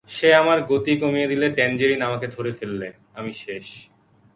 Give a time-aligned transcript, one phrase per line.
[0.07, 2.87] সে আমার গতি কমিয়ে দিলে, ট্যাঞ্জেরিন আমাকে ধরে ফেললে,
[3.13, 3.65] আমি শেষ।